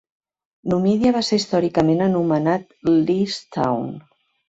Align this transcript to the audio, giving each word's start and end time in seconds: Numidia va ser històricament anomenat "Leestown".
Numidia 0.73 1.11
va 1.17 1.21
ser 1.27 1.39
històricament 1.41 2.03
anomenat 2.09 2.69
"Leestown". 3.07 3.91